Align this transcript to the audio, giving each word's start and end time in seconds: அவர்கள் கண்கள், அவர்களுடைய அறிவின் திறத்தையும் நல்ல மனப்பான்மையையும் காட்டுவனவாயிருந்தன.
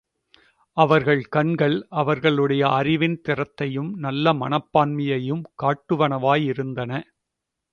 அவர்கள் 0.77 1.21
கண்கள், 1.25 1.75
அவர்களுடைய 1.93 2.63
அறிவின் 2.69 3.17
திறத்தையும் 3.27 3.91
நல்ல 3.97 4.33
மனப்பான்மையையும் 4.33 5.43
காட்டுவனவாயிருந்தன. 5.63 6.91